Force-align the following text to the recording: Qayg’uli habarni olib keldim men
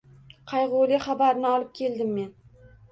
Qayg’uli 0.51 1.01
habarni 1.05 1.51
olib 1.53 1.71
keldim 1.83 2.15
men 2.19 2.35